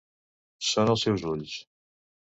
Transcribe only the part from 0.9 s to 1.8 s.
els seus ulls.